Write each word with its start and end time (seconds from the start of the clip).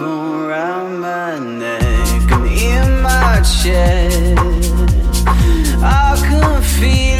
my 0.00 1.38
neck 1.38 2.32
and 2.32 2.46
in 2.46 3.02
my 3.02 3.40
chest. 3.42 4.72
I 5.82 6.16
can 6.26 6.62
feel. 6.62 7.19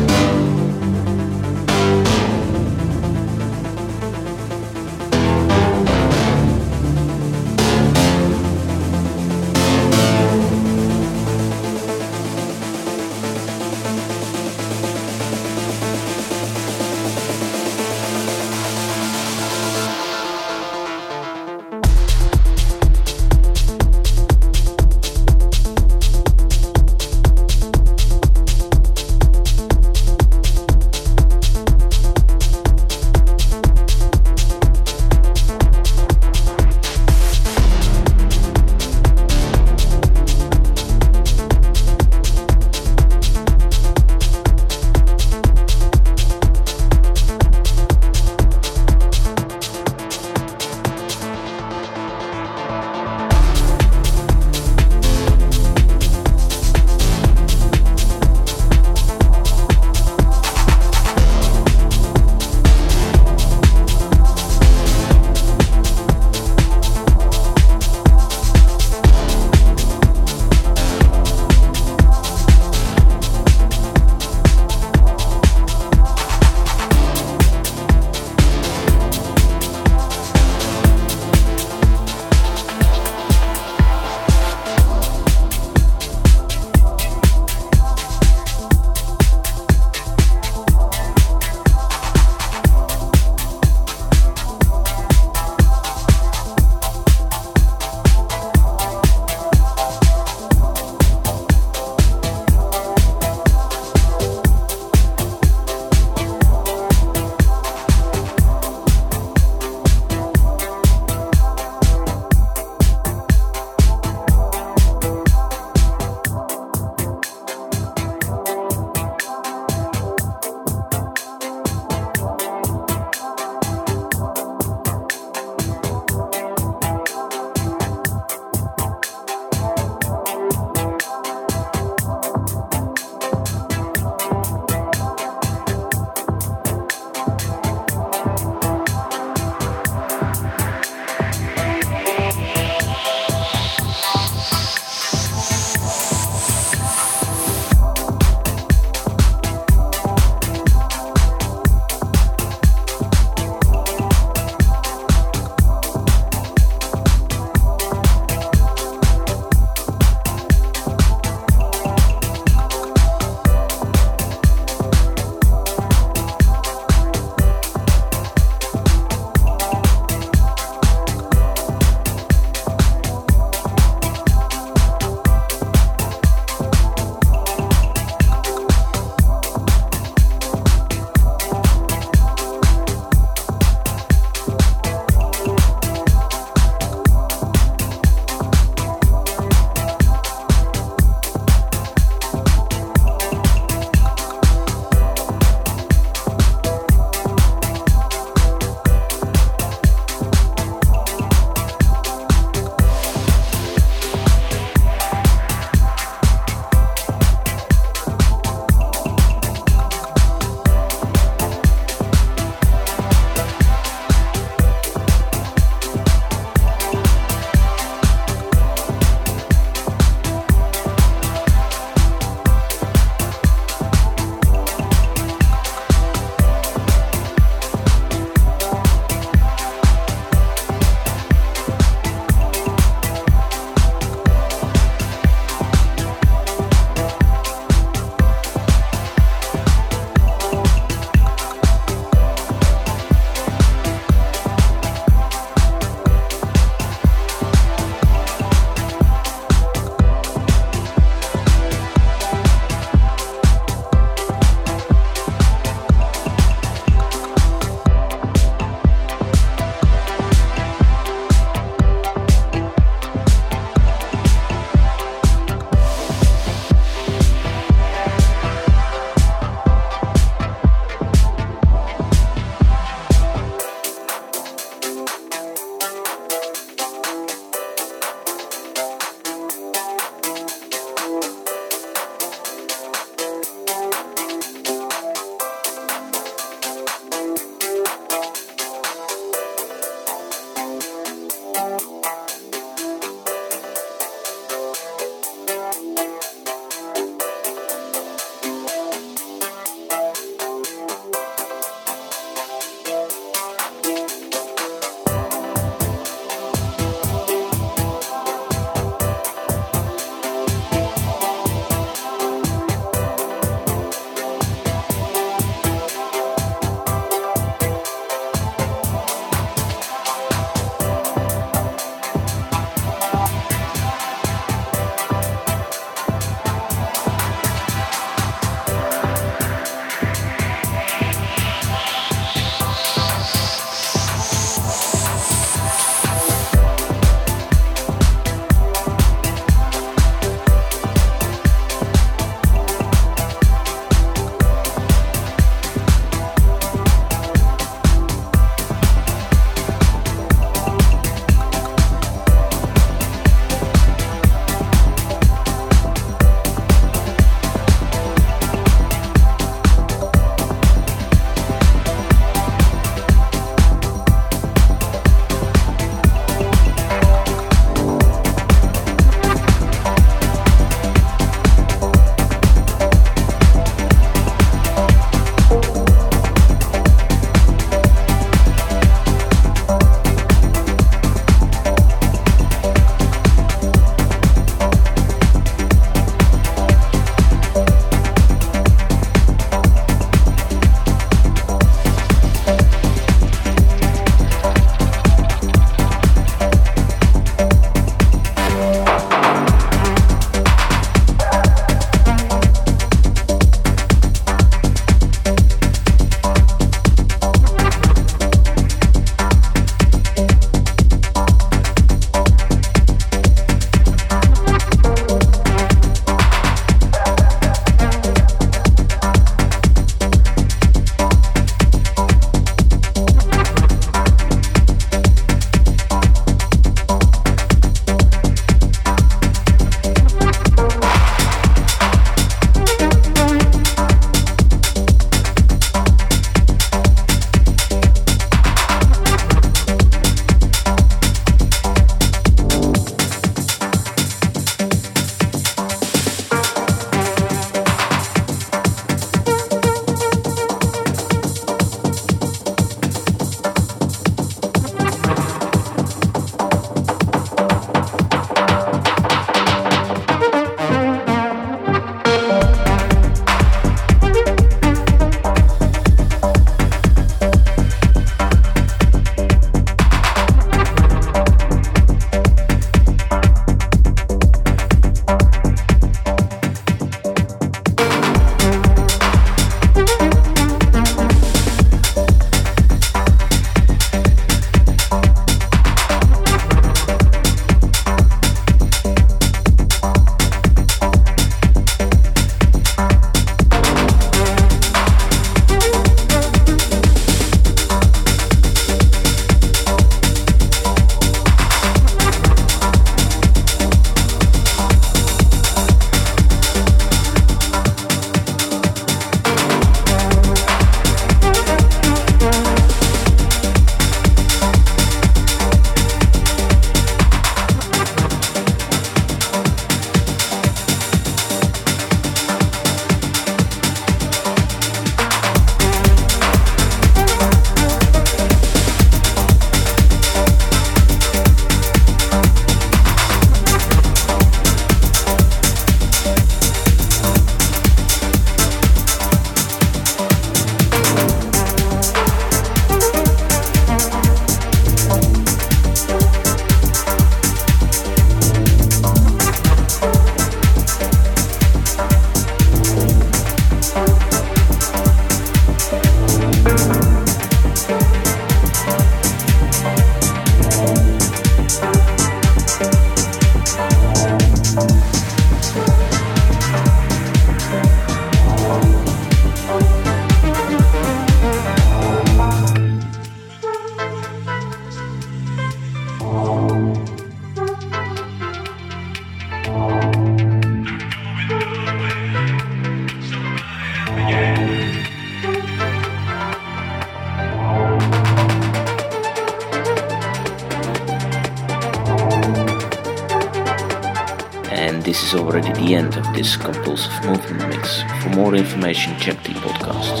This 596.18 596.36
compulsive 596.36 596.92
movement 597.04 597.48
mix. 597.48 597.82
For 598.02 598.08
more 598.08 598.34
information, 598.34 598.98
check 598.98 599.22
the 599.22 599.34
podcast 599.34 600.00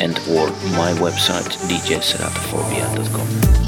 and 0.00 0.16
or 0.30 0.46
my 0.78 0.92
website 1.00 1.50
djsedatophobia.com. 1.66 3.67